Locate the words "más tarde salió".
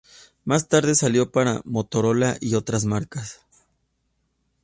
0.45-1.29